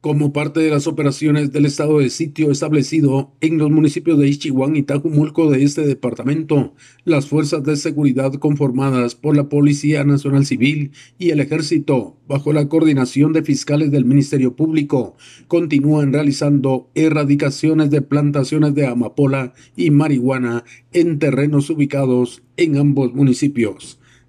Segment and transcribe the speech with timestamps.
[0.00, 4.76] Como parte de las operaciones del estado de sitio establecido en los municipios de Ichihuán
[4.76, 10.92] y Tajumulco de este departamento, las fuerzas de seguridad conformadas por la Policía Nacional Civil
[11.18, 15.16] y el Ejército, bajo la coordinación de fiscales del Ministerio Público,
[15.48, 20.62] continúan realizando erradicaciones de plantaciones de amapola y marihuana
[20.92, 23.98] en terrenos ubicados en ambos municipios.